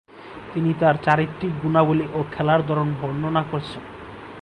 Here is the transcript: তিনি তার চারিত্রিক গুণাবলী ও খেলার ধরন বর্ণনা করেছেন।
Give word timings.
তিনি 0.53 0.71
তার 0.79 0.95
চারিত্রিক 1.05 1.53
গুণাবলী 1.63 2.05
ও 2.13 2.19
খেলার 2.31 2.61
ধরন 2.67 2.87
বর্ণনা 3.01 3.41
করেছেন। 3.51 3.83